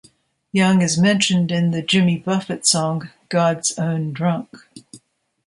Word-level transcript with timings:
Young 0.51 0.81
is 0.81 0.97
mentioned 0.97 1.51
in 1.51 1.69
the 1.69 1.83
Jimmy 1.83 2.17
Buffett 2.17 2.65
song 2.65 3.11
"God's 3.29 3.77
Own 3.77 4.13
Drunk". 4.13 4.49